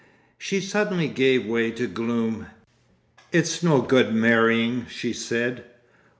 [0.39, 2.47] She suddenly gave way to gloom.
[3.31, 5.63] "It's no good marrying" she said.